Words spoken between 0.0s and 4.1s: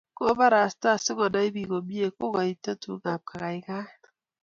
Kobarasta asikonai bik komie kokoito tugukab kakaikaet